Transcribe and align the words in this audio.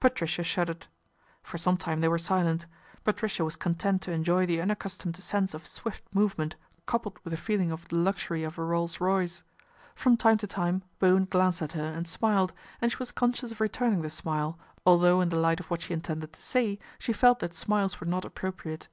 Patricia 0.00 0.42
shuddered. 0.42 0.88
For 1.40 1.56
some 1.56 1.76
time 1.76 2.00
they 2.00 2.08
were 2.08 2.18
silent. 2.18 2.66
Patricia 3.04 3.44
was 3.44 3.54
content 3.54 4.02
to 4.02 4.10
enjoy 4.10 4.44
the 4.44 4.60
unaccustomed 4.60 5.14
sense 5.22 5.54
of 5.54 5.68
swift 5.68 6.02
movement 6.12 6.56
coupled 6.84 7.16
with 7.22 7.30
the 7.30 7.36
feeling 7.36 7.70
of 7.70 7.86
the 7.86 7.94
luxury 7.94 8.40
ioo 8.40 8.46
PATRICIA 8.46 8.66
BRENT, 8.66 8.90
SPINSTER 8.90 9.04
of 9.04 9.06
a 9.06 9.12
Rolls 9.12 9.22
Royce. 9.28 9.44
From 9.94 10.16
time 10.16 10.36
to 10.38 10.46
time 10.48 10.82
Bowen 10.98 11.26
glanced 11.26 11.62
at 11.62 11.72
her 11.74 11.92
and 11.92 12.08
smiled, 12.08 12.52
and 12.80 12.90
she 12.90 12.98
was 12.98 13.12
conscious 13.12 13.52
of 13.52 13.60
returning 13.60 14.02
the 14.02 14.10
smile, 14.10 14.58
although 14.84 15.20
in 15.20 15.28
the 15.28 15.38
light 15.38 15.60
of 15.60 15.70
what 15.70 15.82
she 15.82 15.94
intended 15.94 16.32
to 16.32 16.42
say 16.42 16.80
she 16.98 17.12
felt 17.12 17.38
that 17.38 17.54
smiles 17.54 18.00
were 18.00 18.06
not 18.08 18.24
appropriate. 18.24 18.88